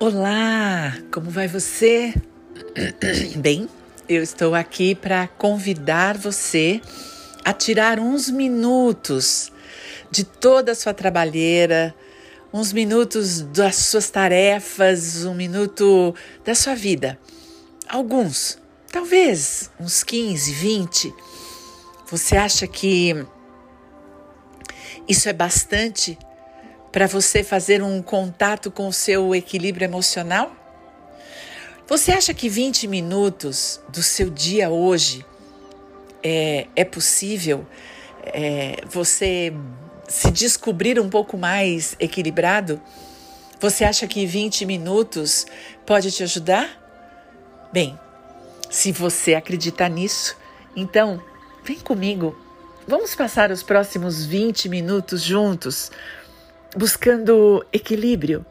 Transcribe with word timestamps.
Olá, 0.00 0.96
como 1.12 1.28
vai 1.28 1.48
você? 1.48 2.14
Bem, 3.36 3.68
eu 4.08 4.22
estou 4.22 4.54
aqui 4.54 4.94
para 4.94 5.26
convidar 5.26 6.16
você 6.16 6.80
a 7.44 7.52
tirar 7.52 7.98
uns 7.98 8.30
minutos 8.30 9.50
de 10.08 10.22
toda 10.22 10.70
a 10.70 10.74
sua 10.76 10.94
trabalheira, 10.94 11.92
uns 12.52 12.72
minutos 12.72 13.40
das 13.40 13.74
suas 13.74 14.08
tarefas, 14.08 15.24
um 15.24 15.34
minuto 15.34 16.14
da 16.44 16.54
sua 16.54 16.76
vida. 16.76 17.18
Alguns, 17.88 18.56
talvez 18.92 19.68
uns 19.80 20.04
15, 20.04 20.52
20. 20.52 21.14
Você 22.08 22.36
acha 22.36 22.68
que 22.68 23.26
isso 25.08 25.28
é 25.28 25.32
bastante 25.32 26.16
para 26.90 27.06
você 27.06 27.42
fazer 27.42 27.82
um 27.82 28.02
contato 28.02 28.70
com 28.70 28.88
o 28.88 28.92
seu 28.92 29.34
equilíbrio 29.34 29.84
emocional? 29.84 30.52
Você 31.86 32.12
acha 32.12 32.34
que 32.34 32.48
20 32.48 32.86
minutos 32.86 33.80
do 33.88 34.02
seu 34.02 34.28
dia 34.28 34.68
hoje 34.68 35.24
é, 36.22 36.66
é 36.76 36.84
possível 36.84 37.66
é, 38.24 38.82
você 38.86 39.52
se 40.06 40.30
descobrir 40.30 41.00
um 41.00 41.08
pouco 41.08 41.36
mais 41.36 41.96
equilibrado? 41.98 42.80
Você 43.60 43.84
acha 43.84 44.06
que 44.06 44.24
20 44.26 44.64
minutos 44.66 45.46
pode 45.86 46.12
te 46.12 46.22
ajudar? 46.22 46.68
Bem, 47.72 47.98
se 48.70 48.92
você 48.92 49.34
acreditar 49.34 49.88
nisso, 49.88 50.36
então 50.76 51.22
vem 51.64 51.78
comigo. 51.78 52.36
Vamos 52.86 53.14
passar 53.14 53.50
os 53.50 53.62
próximos 53.62 54.24
20 54.24 54.68
minutos 54.68 55.22
juntos 55.22 55.90
buscando 56.76 57.64
equilíbrio. 57.72 58.44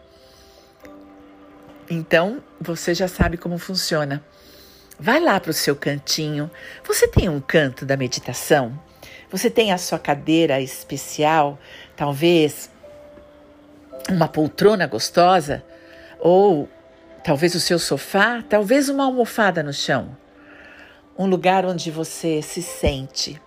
Então, 1.90 2.44
você 2.60 2.94
já 2.94 3.08
sabe 3.08 3.38
como 3.38 3.58
funciona. 3.58 4.24
Vai 5.00 5.20
lá 5.20 5.40
para 5.40 5.52
o 5.52 5.54
seu 5.54 5.76
cantinho. 5.76 6.50
Você 6.84 7.08
tem 7.08 7.30
um 7.30 7.40
canto 7.40 7.86
da 7.86 7.96
meditação? 7.96 8.78
Você 9.30 9.50
tem 9.50 9.72
a 9.72 9.78
sua 9.78 10.00
cadeira 10.00 10.60
especial? 10.60 11.58
Talvez 11.96 12.70
uma 14.10 14.28
poltrona 14.28 14.88
gostosa? 14.88 15.64
Ou 16.20 16.68
talvez 17.24 17.54
o 17.56 17.60
seu 17.60 17.78
sofá? 17.78 18.44
Talvez 18.50 18.90
uma 18.90 19.06
almofada 19.06 19.62
no 19.62 19.72
chão? 19.72 20.18
Um 21.18 21.28
lugar 21.28 21.66
onde 21.66 21.90
você 21.92 22.42
se 22.42 22.62
sente. 22.62 23.40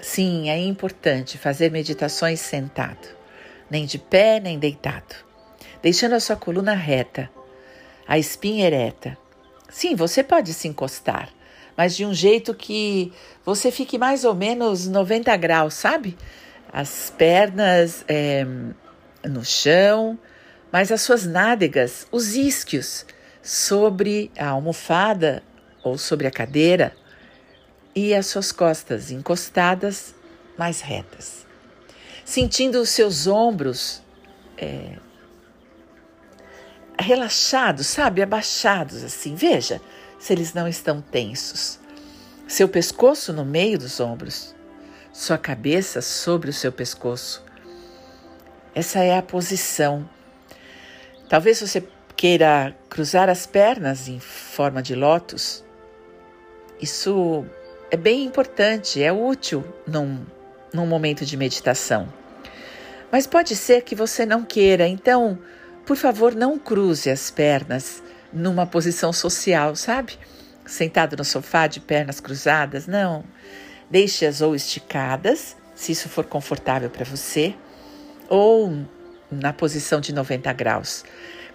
Sim, 0.00 0.48
é 0.48 0.58
importante 0.58 1.36
fazer 1.36 1.70
meditações 1.70 2.40
sentado 2.40 3.23
nem 3.70 3.86
de 3.86 3.98
pé 3.98 4.40
nem 4.40 4.58
deitado, 4.58 5.14
deixando 5.82 6.14
a 6.14 6.20
sua 6.20 6.36
coluna 6.36 6.74
reta, 6.74 7.30
a 8.06 8.18
espinha 8.18 8.66
ereta. 8.66 9.16
Sim, 9.68 9.94
você 9.94 10.22
pode 10.22 10.52
se 10.52 10.68
encostar, 10.68 11.28
mas 11.76 11.96
de 11.96 12.04
um 12.04 12.14
jeito 12.14 12.54
que 12.54 13.12
você 13.44 13.70
fique 13.70 13.98
mais 13.98 14.24
ou 14.24 14.34
menos 14.34 14.86
90 14.86 15.36
graus, 15.36 15.74
sabe? 15.74 16.16
As 16.72 17.12
pernas 17.16 18.04
é, 18.06 18.44
no 19.24 19.44
chão, 19.44 20.18
mas 20.70 20.92
as 20.92 21.02
suas 21.02 21.24
nádegas, 21.24 22.06
os 22.10 22.34
isquios, 22.34 23.06
sobre 23.42 24.30
a 24.38 24.48
almofada 24.48 25.42
ou 25.82 25.98
sobre 25.98 26.26
a 26.26 26.30
cadeira 26.30 26.94
e 27.94 28.14
as 28.14 28.26
suas 28.26 28.50
costas 28.50 29.10
encostadas, 29.10 30.14
mais 30.56 30.80
retas 30.80 31.43
sentindo 32.24 32.80
os 32.80 32.88
seus 32.88 33.26
ombros 33.26 34.02
é, 34.56 34.96
relaxados, 36.98 37.86
sabe? 37.86 38.22
Abaixados 38.22 39.04
assim. 39.04 39.34
Veja 39.34 39.80
se 40.18 40.32
eles 40.32 40.54
não 40.54 40.66
estão 40.66 41.00
tensos. 41.00 41.78
Seu 42.46 42.68
pescoço 42.68 43.32
no 43.32 43.44
meio 43.44 43.78
dos 43.78 44.00
ombros, 44.00 44.54
sua 45.12 45.38
cabeça 45.38 46.00
sobre 46.00 46.50
o 46.50 46.52
seu 46.52 46.72
pescoço. 46.72 47.44
Essa 48.74 49.00
é 49.00 49.16
a 49.16 49.22
posição. 49.22 50.08
Talvez 51.28 51.60
você 51.60 51.86
queira 52.16 52.76
cruzar 52.88 53.28
as 53.28 53.46
pernas 53.46 54.08
em 54.08 54.20
forma 54.20 54.82
de 54.82 54.94
lótus. 54.94 55.64
Isso 56.80 57.44
é 57.90 57.96
bem 57.96 58.24
importante, 58.24 59.02
é 59.02 59.12
útil 59.12 59.64
num 59.86 60.24
num 60.74 60.86
momento 60.86 61.24
de 61.24 61.36
meditação. 61.36 62.12
Mas 63.10 63.28
pode 63.28 63.54
ser 63.54 63.82
que 63.82 63.94
você 63.94 64.26
não 64.26 64.44
queira, 64.44 64.88
então, 64.88 65.38
por 65.86 65.96
favor, 65.96 66.34
não 66.34 66.58
cruze 66.58 67.08
as 67.08 67.30
pernas 67.30 68.02
numa 68.32 68.66
posição 68.66 69.12
social, 69.12 69.76
sabe? 69.76 70.18
Sentado 70.66 71.16
no 71.16 71.24
sofá 71.24 71.68
de 71.68 71.78
pernas 71.78 72.18
cruzadas, 72.18 72.88
não. 72.88 73.24
Deixe-as 73.88 74.40
ou 74.40 74.56
esticadas, 74.56 75.56
se 75.76 75.92
isso 75.92 76.08
for 76.08 76.24
confortável 76.24 76.90
para 76.90 77.04
você, 77.04 77.54
ou 78.28 78.84
na 79.30 79.52
posição 79.52 80.00
de 80.00 80.12
90 80.12 80.52
graus, 80.52 81.04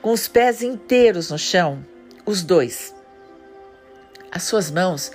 com 0.02 0.12
os 0.12 0.30
pés 0.30 0.62
inteiros 0.62 1.30
no 1.30 1.38
chão, 1.38 1.86
os 2.26 2.42
dois. 2.42 2.96
As 4.32 4.44
suas 4.44 4.72
mãos 4.72 5.12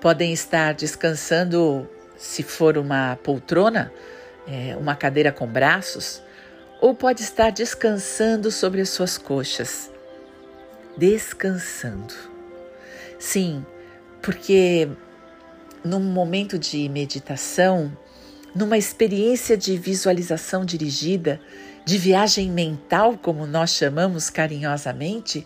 podem 0.00 0.32
estar 0.32 0.74
descansando 0.74 1.88
se 2.22 2.44
for 2.44 2.78
uma 2.78 3.16
poltrona, 3.16 3.92
é, 4.46 4.76
uma 4.76 4.94
cadeira 4.94 5.32
com 5.32 5.44
braços, 5.44 6.22
ou 6.80 6.94
pode 6.94 7.20
estar 7.20 7.50
descansando 7.50 8.48
sobre 8.52 8.80
as 8.80 8.90
suas 8.90 9.18
coxas. 9.18 9.90
Descansando. 10.96 12.14
Sim, 13.18 13.66
porque 14.22 14.88
num 15.84 15.98
momento 15.98 16.56
de 16.60 16.88
meditação, 16.88 17.90
numa 18.54 18.78
experiência 18.78 19.56
de 19.56 19.76
visualização 19.76 20.64
dirigida, 20.64 21.40
de 21.84 21.98
viagem 21.98 22.52
mental, 22.52 23.18
como 23.18 23.48
nós 23.48 23.70
chamamos 23.70 24.30
carinhosamente, 24.30 25.44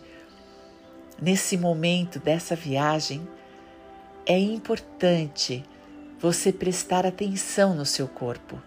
nesse 1.20 1.56
momento 1.56 2.18
dessa 2.18 2.54
viagem, 2.54 3.26
é 4.26 4.38
importante 4.38 5.64
você 6.20 6.52
prestar 6.52 7.06
atenção 7.06 7.74
no 7.74 7.84
seu 7.84 8.08
corpo. 8.08 8.60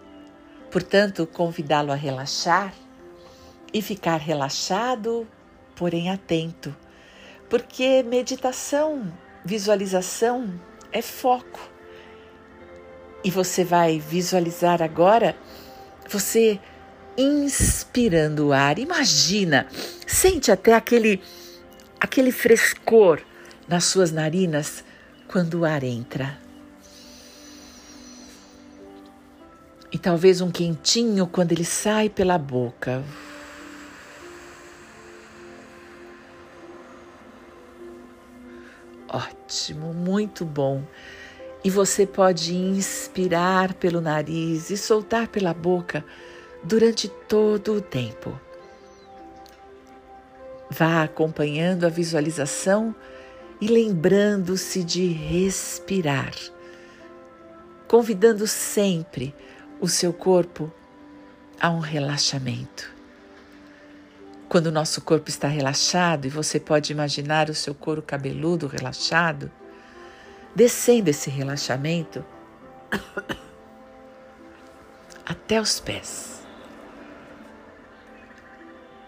Portanto, 0.70 1.26
convidá-lo 1.26 1.90
a 1.90 1.96
relaxar 1.96 2.72
e 3.72 3.82
ficar 3.82 4.18
relaxado, 4.18 5.26
porém 5.74 6.10
atento, 6.10 6.74
porque 7.48 8.02
meditação, 8.02 9.12
visualização 9.44 10.60
é 10.92 11.02
foco. 11.02 11.60
E 13.22 13.30
você 13.30 13.64
vai 13.64 13.98
visualizar 13.98 14.82
agora 14.82 15.36
você 16.08 16.58
inspirando 17.16 18.48
o 18.48 18.52
ar. 18.52 18.78
Imagina, 18.78 19.66
sente 20.06 20.50
até 20.50 20.74
aquele 20.74 21.20
aquele 22.00 22.32
frescor 22.32 23.20
nas 23.68 23.84
suas 23.84 24.10
narinas 24.10 24.82
quando 25.28 25.60
o 25.60 25.64
ar 25.64 25.84
entra. 25.84 26.38
E 29.92 29.98
talvez 29.98 30.40
um 30.40 30.50
quentinho 30.50 31.26
quando 31.26 31.52
ele 31.52 31.64
sai 31.64 32.08
pela 32.08 32.38
boca. 32.38 33.02
Ótimo, 39.08 39.92
muito 39.92 40.44
bom. 40.44 40.84
E 41.64 41.68
você 41.68 42.06
pode 42.06 42.54
inspirar 42.54 43.74
pelo 43.74 44.00
nariz 44.00 44.70
e 44.70 44.76
soltar 44.76 45.28
pela 45.28 45.52
boca 45.52 46.04
durante 46.62 47.08
todo 47.08 47.74
o 47.74 47.80
tempo. 47.80 48.38
Vá 50.70 51.02
acompanhando 51.02 51.84
a 51.84 51.88
visualização 51.88 52.94
e 53.60 53.66
lembrando-se 53.66 54.84
de 54.84 55.08
respirar, 55.08 56.32
convidando 57.88 58.46
sempre 58.46 59.34
o 59.80 59.88
seu 59.88 60.12
corpo 60.12 60.70
a 61.58 61.70
um 61.70 61.78
relaxamento. 61.78 62.92
Quando 64.48 64.66
o 64.66 64.72
nosso 64.72 65.00
corpo 65.00 65.30
está 65.30 65.48
relaxado 65.48 66.26
e 66.26 66.28
você 66.28 66.60
pode 66.60 66.92
imaginar 66.92 67.48
o 67.48 67.54
seu 67.54 67.74
couro 67.74 68.02
cabeludo 68.02 68.66
relaxado, 68.66 69.50
descendo 70.54 71.08
esse 71.08 71.30
relaxamento 71.30 72.24
até 75.24 75.60
os 75.60 75.80
pés. 75.80 76.42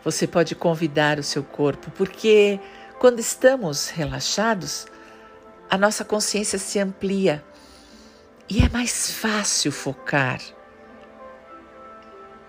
Você 0.05 0.27
pode 0.27 0.55
convidar 0.55 1.19
o 1.19 1.23
seu 1.23 1.45
corpo, 1.45 1.91
porque 1.93 2.59
quando 2.99 3.19
estamos 3.19 3.89
relaxados, 3.89 4.87
a 5.69 5.77
nossa 5.77 6.05
consciência 6.05 6.59
se 6.59 6.79
amplia 6.79 7.45
e 8.49 8.61
é 8.61 8.69
mais 8.69 9.13
fácil 9.13 9.71
focar 9.71 10.41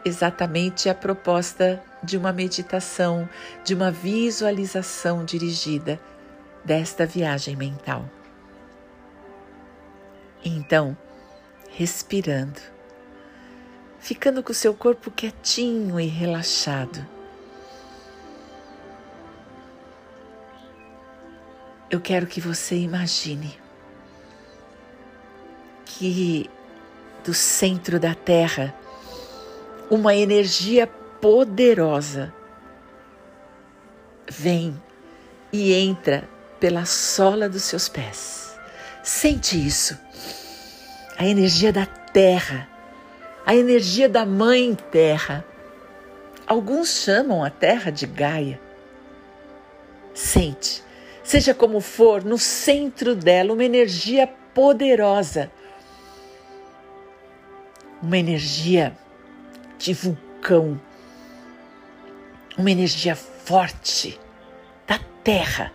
exatamente 0.05 0.89
a 0.89 0.95
proposta 0.95 1.81
de 2.03 2.17
uma 2.17 2.33
meditação, 2.33 3.27
de 3.63 3.73
uma 3.73 3.91
visualização 3.91 5.23
dirigida 5.23 5.99
desta 6.63 7.05
viagem 7.05 7.55
mental. 7.55 8.09
Então, 10.43 10.97
respirando, 11.69 12.59
ficando 13.99 14.43
com 14.43 14.51
o 14.51 14.55
seu 14.55 14.73
corpo 14.73 15.09
quietinho 15.09 15.99
e 15.99 16.07
relaxado. 16.07 17.05
Eu 21.89 22.01
quero 22.01 22.27
que 22.27 22.41
você 22.41 22.75
imagine 22.75 23.57
que 25.85 26.49
do 27.23 27.33
centro 27.33 27.99
da 27.99 28.13
Terra 28.13 28.75
uma 29.89 30.15
energia 30.15 30.87
poderosa 31.21 32.33
vem 34.29 34.81
e 35.51 35.73
entra 35.73 36.27
pela 36.59 36.85
sola 36.85 37.47
dos 37.47 37.63
seus 37.63 37.87
pés. 37.87 38.57
Sente 39.03 39.55
isso. 39.55 39.97
A 41.17 41.25
energia 41.25 41.71
da 41.71 41.85
terra, 41.85 42.67
a 43.45 43.55
energia 43.55 44.09
da 44.09 44.25
mãe 44.25 44.75
terra. 44.91 45.45
Alguns 46.47 47.03
chamam 47.03 47.43
a 47.43 47.49
terra 47.49 47.91
de 47.91 48.05
Gaia. 48.05 48.59
Sente, 50.13 50.83
seja 51.23 51.53
como 51.53 51.79
for, 51.79 52.23
no 52.23 52.37
centro 52.37 53.15
dela 53.15 53.53
uma 53.53 53.63
energia 53.63 54.27
poderosa. 54.53 55.51
Uma 58.01 58.17
energia 58.17 58.97
de 59.83 59.93
vulcão, 59.93 60.79
uma 62.57 62.71
energia 62.71 63.17
forte 63.17 64.17
da 64.87 64.97
terra. 65.21 65.73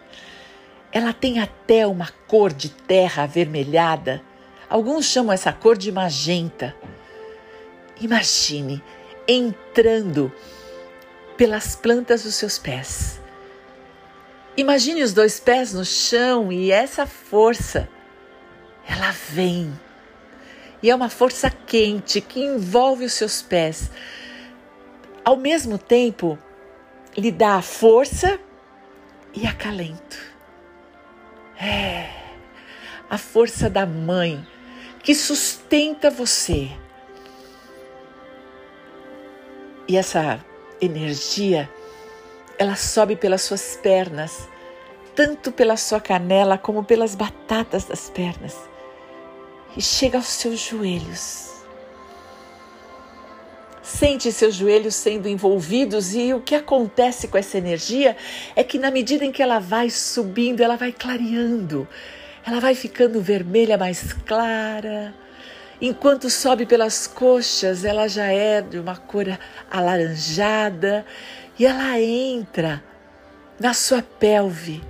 Ela 0.91 1.13
tem 1.13 1.41
até 1.41 1.87
uma 1.87 2.09
cor 2.27 2.51
de 2.51 2.71
terra 2.71 3.25
avermelhada. 3.25 4.23
Alguns 4.67 5.05
chamam 5.05 5.31
essa 5.31 5.53
cor 5.53 5.77
de 5.77 5.93
magenta. 5.93 6.75
Imagine 8.01 8.83
entrando 9.29 10.33
pelas 11.37 11.77
plantas 11.77 12.23
dos 12.23 12.35
seus 12.35 12.57
pés. 12.57 13.21
Imagine 14.57 15.03
os 15.03 15.13
dois 15.13 15.39
pés 15.39 15.75
no 15.75 15.85
chão 15.85 16.51
e 16.51 16.73
essa 16.73 17.07
força, 17.07 17.87
ela 18.89 19.11
vem 19.11 19.71
e 20.83 20.91
é 20.91 20.95
uma 20.95 21.09
força 21.09 21.51
quente 21.51 22.21
que 22.21 22.41
envolve 22.41 23.05
os 23.05 23.13
seus 23.13 23.43
pés. 23.43 23.91
Ao 25.25 25.37
mesmo 25.37 25.77
tempo, 25.77 26.39
lhe 27.17 27.33
dá 27.33 27.61
força 27.61 28.39
e 29.35 29.47
acalento. 29.47 30.17
É 31.61 32.11
a 33.11 33.19
força 33.19 33.69
da 33.69 33.85
mãe 33.85 34.47
que 35.03 35.15
sustenta 35.15 36.11
você. 36.11 36.71
E 39.89 39.97
essa 39.97 40.45
energia, 40.81 41.69
ela 42.59 42.77
sobe 42.77 43.17
pelas 43.17 43.43
suas 43.43 43.77
pernas, 43.83 44.49
tanto 45.17 45.51
pela 45.51 45.77
sua 45.77 46.01
canela 46.01 46.57
como 46.57 46.85
pelas 46.85 47.15
batatas 47.15 47.85
das 47.87 48.11
pernas 48.11 48.57
e 49.77 49.83
chega 49.83 50.19
aos 50.19 50.27
seus 50.27 50.61
joelhos. 50.61 51.49
Sente 53.83 54.31
seus 54.31 54.55
joelhos 54.55 54.95
sendo 54.95 55.29
envolvidos 55.29 56.15
e 56.15 56.35
o 56.35 56.41
que 56.41 56.55
acontece 56.55 57.27
com 57.27 57.39
essa 57.39 57.57
energia 57.57 58.17
é 58.55 58.63
que 58.63 58.79
na 58.79 58.91
medida 58.91 59.25
em 59.25 59.33
que 59.33 59.43
ela 59.43 59.59
vai 59.59 59.89
subindo, 59.89 60.63
ela 60.63 60.77
vai 60.77 60.93
clareando, 60.93 61.89
ela 62.47 62.61
vai 62.61 62.75
ficando 62.75 63.21
vermelha 63.23 63.79
mais 63.79 64.13
clara. 64.13 65.15
Enquanto 65.81 66.29
sobe 66.29 66.67
pelas 66.67 67.07
coxas, 67.07 67.85
ela 67.85 68.09
já 68.09 68.27
é 68.27 68.61
de 68.61 68.79
uma 68.79 68.97
cor 68.97 69.27
alaranjada 69.71 71.07
e 71.59 71.65
ela 71.65 71.99
entra 72.01 72.83
na 73.59 73.73
sua 73.73 74.03
pelve 74.03 74.83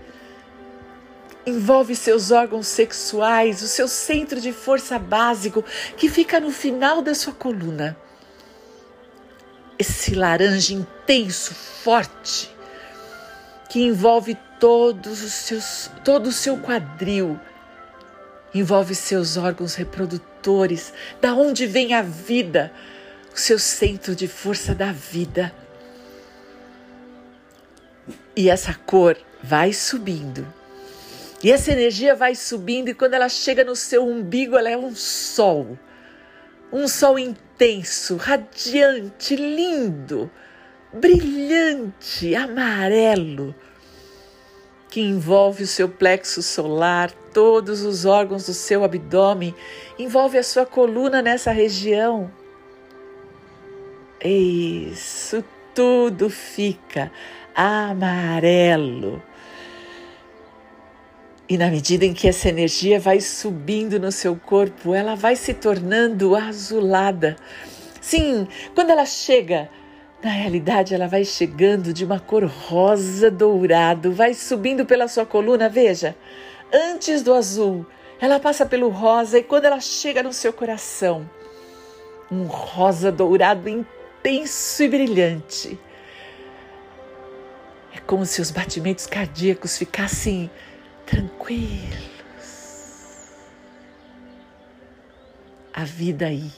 envolve 1.48 1.96
seus 1.96 2.30
órgãos 2.30 2.66
sexuais, 2.66 3.62
o 3.62 3.68
seu 3.68 3.88
centro 3.88 4.40
de 4.40 4.52
força 4.52 4.98
básico 4.98 5.64
que 5.96 6.08
fica 6.08 6.38
no 6.38 6.50
final 6.50 7.02
da 7.02 7.14
sua 7.14 7.32
coluna. 7.32 7.96
Esse 9.78 10.14
laranja 10.14 10.74
intenso, 10.74 11.54
forte, 11.54 12.54
que 13.68 13.80
envolve 13.80 14.36
todos 14.58 15.22
os 15.22 15.32
seus, 15.32 15.90
todo 16.04 16.26
o 16.26 16.32
seu 16.32 16.58
quadril, 16.58 17.38
envolve 18.54 18.94
seus 18.94 19.36
órgãos 19.36 19.74
reprodutores, 19.74 20.92
da 21.20 21.34
onde 21.34 21.66
vem 21.66 21.94
a 21.94 22.02
vida, 22.02 22.72
o 23.34 23.38
seu 23.38 23.58
centro 23.58 24.16
de 24.16 24.26
força 24.26 24.74
da 24.74 24.90
vida. 24.90 25.52
E 28.34 28.48
essa 28.48 28.74
cor 28.74 29.16
vai 29.42 29.72
subindo 29.72 30.57
e 31.42 31.52
essa 31.52 31.70
energia 31.70 32.16
vai 32.16 32.34
subindo 32.34 32.88
e 32.88 32.94
quando 32.94 33.14
ela 33.14 33.28
chega 33.28 33.64
no 33.64 33.76
seu 33.76 34.04
umbigo, 34.04 34.56
ela 34.56 34.68
é 34.68 34.76
um 34.76 34.94
sol. 34.94 35.78
Um 36.72 36.88
sol 36.88 37.18
intenso, 37.18 38.16
radiante, 38.16 39.36
lindo, 39.36 40.30
brilhante, 40.92 42.34
amarelo, 42.34 43.54
que 44.90 45.00
envolve 45.00 45.62
o 45.62 45.66
seu 45.66 45.88
plexo 45.88 46.42
solar, 46.42 47.12
todos 47.32 47.82
os 47.82 48.04
órgãos 48.04 48.46
do 48.46 48.52
seu 48.52 48.82
abdômen, 48.82 49.54
envolve 49.96 50.36
a 50.38 50.42
sua 50.42 50.66
coluna 50.66 51.22
nessa 51.22 51.52
região. 51.52 52.30
Isso 54.22 55.44
tudo 55.72 56.28
fica 56.28 57.12
amarelo 57.54 59.22
e 61.48 61.56
na 61.56 61.70
medida 61.70 62.04
em 62.04 62.12
que 62.12 62.28
essa 62.28 62.48
energia 62.48 63.00
vai 63.00 63.20
subindo 63.20 63.98
no 63.98 64.12
seu 64.12 64.36
corpo, 64.36 64.94
ela 64.94 65.14
vai 65.14 65.34
se 65.34 65.54
tornando 65.54 66.36
azulada. 66.36 67.36
Sim, 68.02 68.46
quando 68.74 68.90
ela 68.90 69.06
chega, 69.06 69.70
na 70.22 70.30
realidade 70.30 70.94
ela 70.94 71.08
vai 71.08 71.24
chegando 71.24 71.92
de 71.92 72.04
uma 72.04 72.20
cor 72.20 72.44
rosa 72.44 73.30
dourado, 73.30 74.12
vai 74.12 74.34
subindo 74.34 74.84
pela 74.84 75.08
sua 75.08 75.24
coluna, 75.24 75.70
veja. 75.70 76.14
Antes 76.70 77.22
do 77.22 77.32
azul, 77.32 77.86
ela 78.20 78.38
passa 78.38 78.66
pelo 78.66 78.90
rosa 78.90 79.38
e 79.38 79.42
quando 79.42 79.64
ela 79.64 79.80
chega 79.80 80.22
no 80.22 80.34
seu 80.34 80.52
coração, 80.52 81.28
um 82.30 82.44
rosa 82.44 83.10
dourado 83.10 83.70
intenso 83.70 84.82
e 84.82 84.88
brilhante. 84.88 85.78
É 87.94 88.00
como 88.00 88.26
se 88.26 88.42
os 88.42 88.50
batimentos 88.50 89.06
cardíacos 89.06 89.78
ficassem 89.78 90.50
tranquilos. 91.08 91.88
A 95.72 95.84
vida 95.84 96.26
aí, 96.26 96.50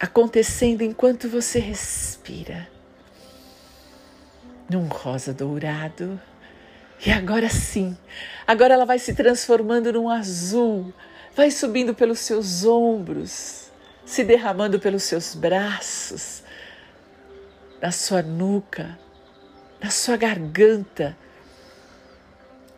acontecendo 0.00 0.82
enquanto 0.82 1.28
você 1.28 1.58
respira, 1.58 2.68
num 4.70 4.86
rosa 4.86 5.34
dourado. 5.34 6.20
E 7.04 7.10
agora 7.10 7.48
sim, 7.48 7.96
agora 8.46 8.74
ela 8.74 8.86
vai 8.86 8.98
se 8.98 9.12
transformando 9.12 9.92
num 9.92 10.08
azul, 10.08 10.94
vai 11.34 11.50
subindo 11.50 11.94
pelos 11.94 12.20
seus 12.20 12.64
ombros, 12.64 13.72
se 14.06 14.22
derramando 14.22 14.78
pelos 14.78 15.02
seus 15.02 15.34
braços, 15.34 16.44
na 17.80 17.90
sua 17.90 18.22
nuca, 18.22 18.96
na 19.82 19.90
sua 19.90 20.16
garganta, 20.16 21.16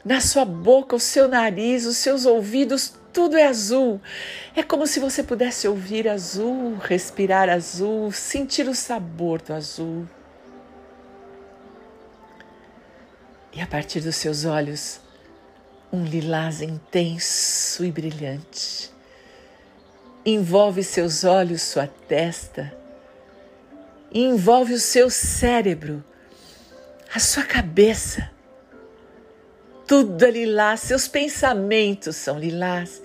na 0.05 0.21
sua 0.21 0.45
boca, 0.45 0.95
o 0.95 1.01
seu 1.01 1.27
nariz, 1.27 1.87
os 1.87 1.97
seus 1.97 2.27
ouvidos, 2.27 2.93
tudo 3.13 3.37
é 3.37 3.47
azul. 3.47 4.01
É 4.55 4.63
como 4.63 4.87
se 4.87 5.01
você 5.01 5.23
pudesse 5.23 5.67
ouvir 5.67 6.07
azul, 6.09 6.77
respirar 6.77 7.49
azul, 7.49 8.13
sentir 8.13 8.69
o 8.69 8.75
sabor 8.75 9.41
do 9.41 9.55
azul. 9.55 10.07
E 13.53 13.63
a 13.63 13.67
partir 13.67 14.01
dos 14.01 14.17
seus 14.17 14.45
olhos, 14.45 15.01
um 15.91 16.05
lilás 16.05 16.61
intenso 16.61 17.85
e 17.85 17.91
brilhante. 17.91 18.93
Envolve 20.27 20.83
seus 20.83 21.23
olhos, 21.23 21.63
sua 21.63 21.87
testa, 21.87 22.77
envolve 24.13 24.75
o 24.75 24.81
seu 24.81 25.09
cérebro, 25.09 26.03
a 27.15 27.21
sua 27.21 27.45
cabeça 27.45 28.34
tudo 29.87 30.25
é 30.25 30.31
lilás, 30.31 30.81
seus 30.81 31.07
pensamentos 31.09 32.17
são 32.17 32.39
lilás. 32.39 33.01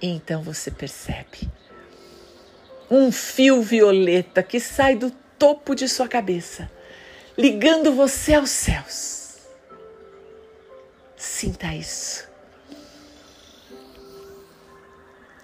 E 0.00 0.08
então 0.08 0.42
você 0.42 0.70
percebe 0.70 1.50
um 2.90 3.10
fio 3.10 3.62
violeta 3.62 4.42
que 4.42 4.60
sai 4.60 4.96
do 4.96 5.10
topo 5.38 5.74
de 5.74 5.88
sua 5.88 6.06
cabeça, 6.06 6.70
ligando 7.38 7.94
você 7.94 8.34
aos 8.34 8.50
céus. 8.50 9.38
Sinta 11.16 11.74
isso. 11.74 12.28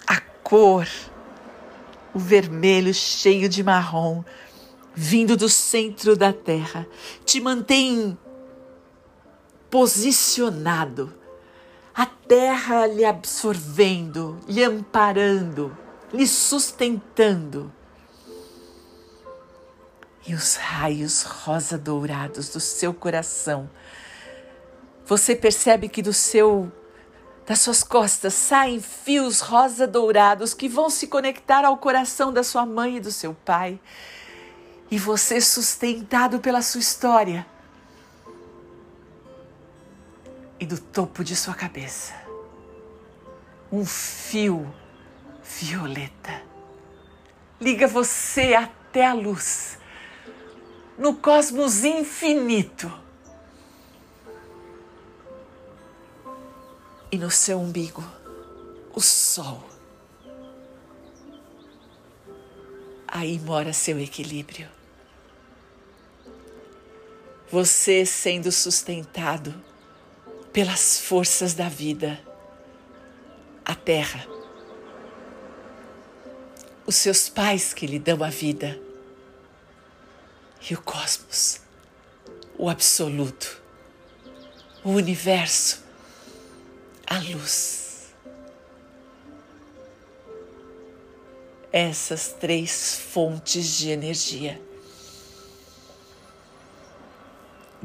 A 0.06 0.20
cor, 0.42 0.86
o 2.12 2.18
vermelho 2.18 2.92
cheio 2.92 3.48
de 3.48 3.62
marrom, 3.62 4.22
vindo 4.94 5.36
do 5.36 5.48
centro 5.48 6.16
da 6.16 6.32
terra, 6.34 6.86
te 7.24 7.40
mantém 7.40 8.18
posicionado, 9.70 11.14
a 11.94 12.06
terra 12.06 12.86
lhe 12.86 13.04
absorvendo, 13.04 14.38
lhe 14.46 14.62
amparando, 14.62 15.76
lhe 16.12 16.26
sustentando. 16.26 17.72
E 20.26 20.34
os 20.34 20.56
raios 20.56 21.22
rosa 21.22 21.78
dourados 21.78 22.50
do 22.50 22.60
seu 22.60 22.92
coração. 22.92 23.68
Você 25.06 25.34
percebe 25.34 25.88
que 25.88 26.02
do 26.02 26.12
seu 26.12 26.70
das 27.46 27.60
suas 27.60 27.82
costas 27.82 28.34
saem 28.34 28.78
fios 28.78 29.40
rosa 29.40 29.86
dourados 29.86 30.52
que 30.52 30.68
vão 30.68 30.90
se 30.90 31.06
conectar 31.06 31.64
ao 31.64 31.78
coração 31.78 32.30
da 32.30 32.44
sua 32.44 32.66
mãe 32.66 32.98
e 32.98 33.00
do 33.00 33.10
seu 33.10 33.32
pai. 33.32 33.80
E 34.90 34.98
você 34.98 35.40
sustentado 35.40 36.40
pela 36.40 36.60
sua 36.60 36.80
história. 36.80 37.46
E 40.60 40.66
do 40.66 40.78
topo 40.80 41.22
de 41.22 41.36
sua 41.36 41.54
cabeça, 41.54 42.14
um 43.70 43.86
fio 43.86 44.74
violeta. 45.42 46.42
Liga 47.60 47.86
você 47.86 48.54
até 48.54 49.06
a 49.06 49.14
luz, 49.14 49.78
no 50.96 51.14
cosmos 51.14 51.84
infinito. 51.84 52.92
E 57.10 57.16
no 57.16 57.30
seu 57.30 57.60
umbigo, 57.60 58.04
o 58.92 59.00
sol. 59.00 59.64
Aí 63.06 63.38
mora 63.38 63.72
seu 63.72 63.98
equilíbrio. 63.98 64.68
Você 67.50 68.04
sendo 68.04 68.52
sustentado 68.52 69.54
pelas 70.52 71.00
forças 71.00 71.54
da 71.54 71.68
vida, 71.68 72.18
a 73.64 73.74
terra. 73.74 74.26
Os 76.86 76.96
seus 76.96 77.28
pais 77.28 77.74
que 77.74 77.86
lhe 77.86 77.98
dão 77.98 78.22
a 78.24 78.30
vida. 78.30 78.80
E 80.68 80.74
o 80.74 80.82
cosmos, 80.82 81.60
o 82.56 82.68
absoluto, 82.68 83.62
o 84.82 84.90
universo, 84.90 85.84
a 87.06 87.18
luz. 87.18 88.14
Essas 91.70 92.32
três 92.32 92.98
fontes 92.98 93.76
de 93.76 93.90
energia 93.90 94.67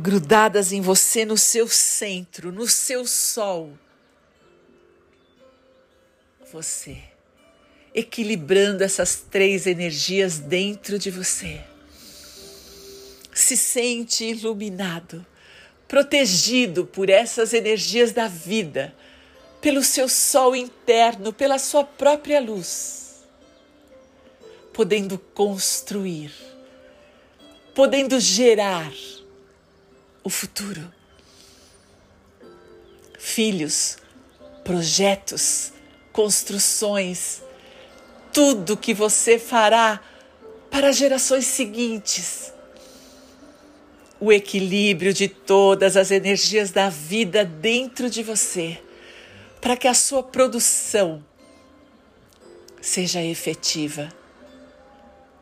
grudadas 0.04 0.74
em 0.74 0.82
você 0.82 1.24
no 1.24 1.38
seu 1.38 1.66
centro, 1.66 2.52
no 2.52 2.68
seu 2.68 3.08
sol. 3.08 3.72
Você 6.52 6.98
equilibrando 7.96 8.84
essas 8.84 9.24
três 9.32 9.66
energias 9.66 10.40
dentro 10.40 11.00
de 11.00 11.10
você. 11.10 11.62
Se 13.34 13.56
sente 13.56 14.26
iluminado, 14.26 15.26
protegido 15.88 16.86
por 16.86 17.10
essas 17.10 17.54
energias 17.54 18.12
da 18.12 18.28
vida, 18.28 18.94
pelo 19.62 19.82
seu 19.82 20.10
sol 20.10 20.54
interno, 20.54 21.32
pela 21.32 21.58
sua 21.58 21.86
própria 21.86 22.42
luz, 22.42 23.24
podendo 24.74 25.18
construir, 25.18 26.34
podendo 27.74 28.20
gerar 28.20 28.92
o 30.24 30.30
futuro. 30.30 30.92
Filhos, 33.20 33.98
projetos, 34.64 35.74
construções, 36.12 37.42
tudo 38.32 38.78
que 38.78 38.94
você 38.94 39.38
fará 39.38 40.02
para 40.72 40.92
gerações 40.92 41.46
seguintes. 41.46 42.54
O 44.20 44.32
equilíbrio 44.32 45.14
de 45.14 45.28
todas 45.28 45.98
as 45.98 46.10
energias 46.10 46.72
da 46.72 46.90
vida 46.90 47.44
dentro 47.44 48.10
de 48.10 48.24
você, 48.24 48.82
para 49.60 49.76
que 49.76 49.88
a 49.88 49.94
sua 49.94 50.24
produção 50.24 51.24
seja 52.82 53.22
efetiva 53.22 54.10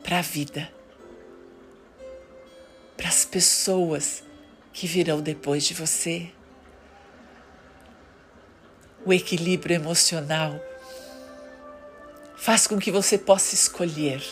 para 0.03 0.19
a 0.19 0.21
vida, 0.21 0.71
para 2.97 3.07
as 3.07 3.23
pessoas 3.23 4.23
que 4.73 4.87
virão 4.87 5.21
depois 5.21 5.63
de 5.63 5.73
você. 5.73 6.29
O 9.05 9.11
equilíbrio 9.11 9.75
emocional 9.75 10.59
faz 12.35 12.67
com 12.67 12.77
que 12.79 12.91
você 12.91 13.17
possa 13.17 13.55
escolher. 13.55 14.23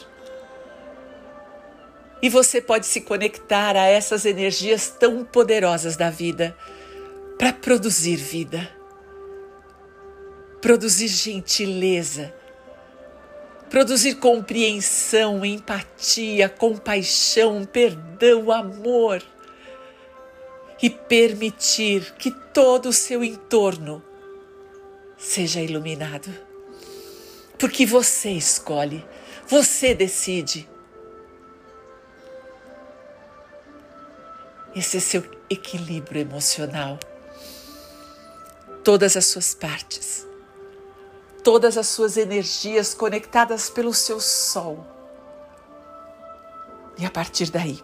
E 2.21 2.29
você 2.29 2.61
pode 2.61 2.85
se 2.85 3.01
conectar 3.01 3.75
a 3.75 3.85
essas 3.85 4.25
energias 4.25 4.89
tão 4.89 5.23
poderosas 5.23 5.95
da 5.95 6.09
vida 6.09 6.55
para 7.37 7.53
produzir 7.53 8.17
vida, 8.17 8.69
produzir 10.61 11.07
gentileza, 11.07 12.33
produzir 13.69 14.15
compreensão, 14.15 15.45
empatia, 15.45 16.49
compaixão, 16.49 17.63
perdão, 17.63 18.51
amor 18.51 19.23
e 20.81 20.89
permitir 20.89 22.13
que 22.15 22.31
todo 22.31 22.89
o 22.89 22.93
seu 22.93 23.23
entorno 23.23 24.03
seja 25.17 25.61
iluminado 25.61 26.49
porque 27.59 27.85
você 27.85 28.31
escolhe, 28.31 29.05
você 29.45 29.93
decide. 29.93 30.67
Esse 34.73 34.97
é 34.97 34.99
seu 35.01 35.29
equilíbrio 35.49 36.21
emocional. 36.21 36.97
Todas 38.81 39.17
as 39.17 39.25
suas 39.25 39.53
partes, 39.53 40.25
todas 41.43 41.77
as 41.77 41.87
suas 41.87 42.15
energias 42.15 42.93
conectadas 42.93 43.69
pelo 43.69 43.93
seu 43.93 44.21
sol. 44.21 44.87
E 46.97 47.05
a 47.05 47.11
partir 47.11 47.51
daí, 47.51 47.83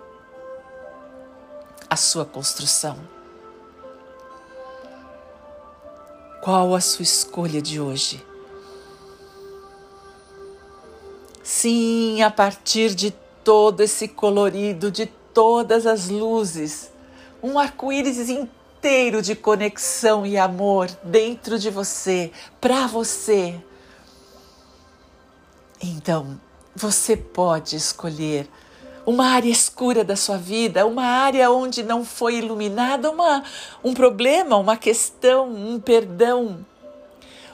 a 1.95 1.97
sua 1.97 2.25
construção. 2.25 2.97
Qual 6.41 6.75
a 6.75 6.81
sua 6.81 7.03
escolha 7.03 7.61
de 7.61 7.79
hoje? 7.79 8.21
Sim, 11.41 12.21
a 12.21 12.29
partir 12.29 12.93
de 12.93 13.11
todo 13.45 13.79
esse 13.79 14.09
colorido, 14.09 14.91
de 14.91 15.05
todas 15.05 15.87
as 15.87 16.09
luzes, 16.09 16.91
um 17.41 17.57
arco-íris 17.57 18.27
inteiro 18.27 19.21
de 19.21 19.33
conexão 19.33 20.25
e 20.25 20.37
amor 20.37 20.89
dentro 21.01 21.57
de 21.57 21.69
você, 21.69 22.29
para 22.59 22.87
você. 22.87 23.57
Então, 25.81 26.37
você 26.75 27.15
pode 27.15 27.77
escolher 27.77 28.49
uma 29.05 29.27
área 29.27 29.50
escura 29.50 30.03
da 30.03 30.15
sua 30.15 30.38
vida, 30.38 30.85
uma 30.85 31.05
área 31.05 31.51
onde 31.51 31.83
não 31.83 32.03
foi 32.03 32.38
iluminada, 32.38 33.09
uma, 33.09 33.43
um 33.83 33.93
problema, 33.93 34.57
uma 34.57 34.77
questão, 34.77 35.50
um 35.50 35.79
perdão, 35.79 36.65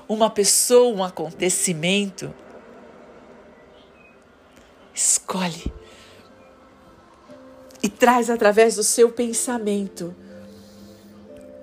uma 0.08 0.30
pessoa, 0.30 0.96
um 0.96 1.04
acontecimento 1.04 2.34
Escolhe. 4.94 5.74
E 7.82 7.90
traz 7.90 8.30
através 8.30 8.76
do 8.76 8.84
seu 8.84 9.12
pensamento 9.12 10.16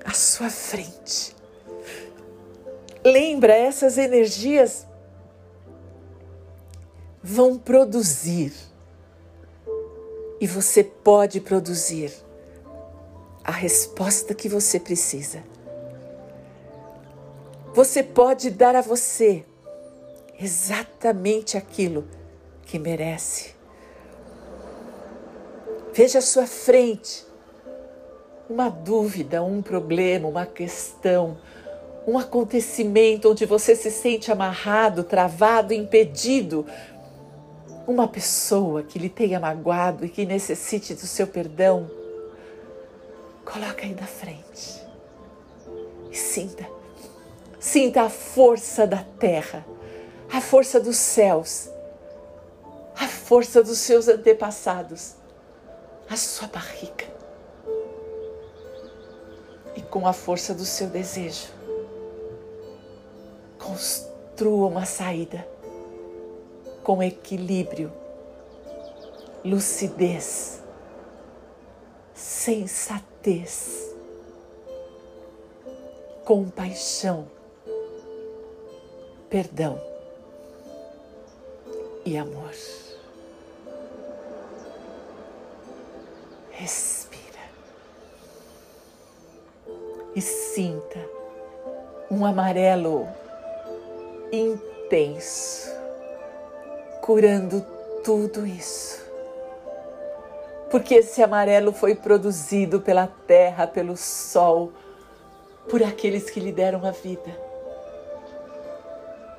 à 0.04 0.12
sua 0.12 0.50
frente. 0.50 1.37
Lembra, 3.04 3.54
essas 3.54 3.97
energias 3.97 4.87
vão 7.23 7.57
produzir. 7.57 8.52
E 10.40 10.47
você 10.47 10.85
pode 10.85 11.40
produzir 11.40 12.12
a 13.42 13.52
resposta 13.52 14.35
que 14.35 14.49
você 14.49 14.78
precisa. 14.78 15.42
Você 17.75 18.02
pode 18.02 18.50
dar 18.50 18.76
a 18.76 18.80
você 18.80 19.45
exatamente 20.38 21.57
aquilo 21.57 22.07
que 22.62 22.78
merece. 22.78 23.54
Veja 25.92 26.18
à 26.18 26.23
sua 26.23 26.47
frente 26.47 27.26
uma 28.49 28.68
dúvida, 28.68 29.42
um 29.42 29.61
problema, 29.61 30.28
uma 30.28 30.47
questão, 30.47 31.37
um 32.07 32.18
acontecimento 32.18 33.30
onde 33.30 33.45
você 33.45 33.76
se 33.76 33.90
sente 33.90 34.33
amarrado, 34.33 35.04
travado, 35.04 35.75
impedido. 35.75 36.64
Uma 37.88 38.07
pessoa 38.07 38.85
que 38.85 39.00
lhe 39.00 39.09
tenha 39.09 39.40
magoado 39.40 40.04
e 40.04 40.09
que 40.09 40.25
necessite 40.25 40.95
do 40.95 41.09
seu 41.09 41.26
perdão. 41.26 41.90
Coloca 43.45 43.85
aí 43.85 43.95
na 43.95 44.07
frente 44.07 44.80
e 46.11 46.16
sinta. 46.16 46.64
Sinta 47.59 48.02
a 48.02 48.09
força 48.09 48.87
da 48.87 49.02
terra, 49.18 49.66
a 50.33 50.40
força 50.40 50.78
dos 50.78 50.97
céus, 50.97 51.68
a 52.95 53.09
força 53.09 53.61
dos 53.62 53.78
seus 53.78 54.07
antepassados 54.07 55.18
a 56.11 56.16
sua 56.16 56.49
barriga 56.49 57.04
e 59.76 59.83
com 59.83 60.07
a 60.07 60.12
força 60.12 60.54
do 60.54 60.64
seu 60.64 60.88
desejo, 60.88 61.49
construa 63.59 64.68
uma 64.68 64.87
saída 64.87 65.47
com 66.88 67.02
equilíbrio, 67.02 67.92
lucidez, 69.45 70.62
sensatez, 72.14 73.95
compaixão, 76.25 77.28
perdão 79.28 79.78
e 82.07 82.16
amor. 82.16 82.54
Respira. 86.52 87.50
E 90.16 90.23
sinta 90.23 91.07
um 92.11 92.25
amarelo 92.25 93.07
intenso, 94.33 95.77
curando 97.09 97.65
tudo 98.05 98.47
isso. 98.47 99.00
Porque 100.71 100.97
esse 100.97 101.23
amarelo 101.23 101.73
foi 101.73 101.95
produzido 101.95 102.83
pela 102.83 103.07
terra, 103.07 103.67
pelo 103.67 103.97
sol, 103.97 104.75
por 105.71 105.83
aqueles 105.83 106.29
que 106.29 106.38
lhe 106.38 106.53
deram 106.53 106.85
a 106.85 106.91
vida 106.91 107.35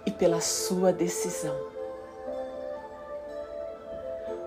e 0.04 0.10
pela 0.10 0.42
sua 0.42 0.92
decisão. 0.92 1.56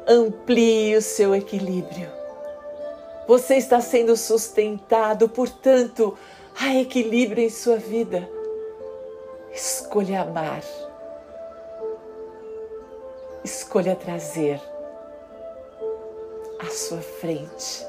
Amplie 0.08 0.96
o 0.96 1.00
seu 1.00 1.32
equilíbrio 1.32 2.10
você 3.28 3.54
está 3.54 3.80
sendo 3.80 4.16
sustentado, 4.16 5.28
portanto, 5.28 6.18
há 6.60 6.74
equilíbrio 6.74 7.44
em 7.44 7.50
sua 7.50 7.76
vida. 7.76 8.28
Escolha 9.52 10.22
amar. 10.22 10.62
Escolha 13.44 13.96
trazer 13.96 14.60
à 16.60 16.70
sua 16.70 17.00
frente 17.00 17.86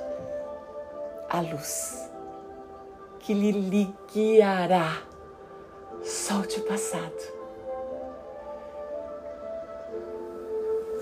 a 1.29 1.41
luz 1.41 2.09
que 3.19 3.33
lhe 3.33 3.93
guiará. 4.11 5.01
Solte 6.03 6.59
o 6.59 6.63
passado. 6.63 7.33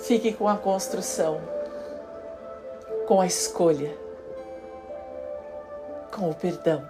Fique 0.03 0.33
com 0.33 0.47
a 0.47 0.57
construção, 0.57 1.41
com 3.07 3.21
a 3.21 3.25
escolha 3.25 4.01
com 6.11 6.29
o 6.29 6.35
perdão, 6.35 6.85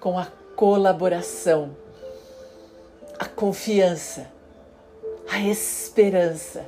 com 0.00 0.18
a 0.18 0.26
colaboração, 0.56 1.76
a 3.18 3.26
confiança, 3.26 4.32
a 5.34 5.40
esperança 5.40 6.64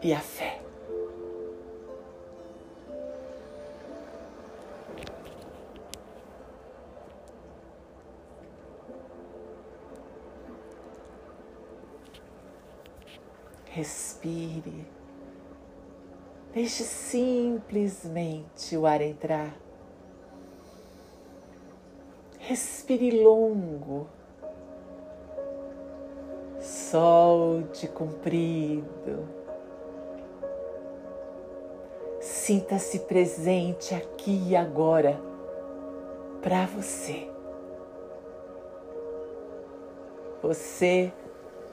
e 0.00 0.10
a 0.10 0.20
fé. 0.20 0.58
Respire. 13.66 14.86
Deixe 16.54 16.82
simplesmente 16.84 18.74
o 18.78 18.86
ar 18.86 19.02
entrar. 19.02 19.54
Respire 22.38 23.22
longo. 23.22 24.08
Solte 26.90 27.86
comprido. 27.86 29.28
Sinta-se 32.20 32.98
presente 33.00 33.94
aqui 33.94 34.48
e 34.48 34.56
agora 34.56 35.20
para 36.42 36.66
você. 36.66 37.30
Você 40.42 41.12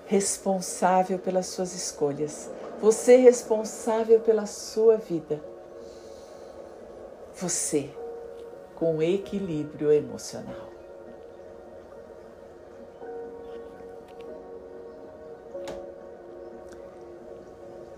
responsável 0.06 1.18
pelas 1.18 1.48
suas 1.48 1.74
escolhas. 1.74 2.52
Você 2.80 3.16
responsável 3.16 4.20
pela 4.20 4.46
sua 4.46 4.98
vida. 4.98 5.42
Você 7.34 7.90
com 8.76 9.02
equilíbrio 9.02 9.92
emocional. 9.92 10.77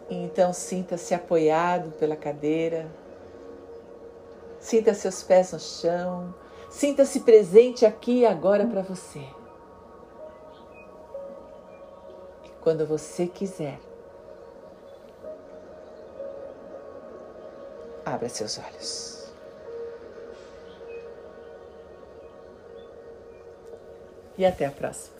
Então 0.09 0.51
sinta-se 0.53 1.13
apoiado 1.13 1.91
pela 1.91 2.15
cadeira, 2.15 2.87
sinta 4.59 4.93
seus 4.93 5.21
pés 5.21 5.51
no 5.51 5.59
chão, 5.59 6.33
sinta-se 6.69 7.19
presente 7.19 7.85
aqui 7.85 8.19
e 8.19 8.25
agora 8.25 8.65
para 8.65 8.81
você. 8.81 9.23
E 12.43 12.49
quando 12.61 12.87
você 12.87 13.27
quiser, 13.27 13.79
Abra 18.09 18.27
seus 18.27 18.57
olhos. 18.57 19.31
E 24.35 24.45
até 24.45 24.65
a 24.65 24.71
próxima. 24.71 25.18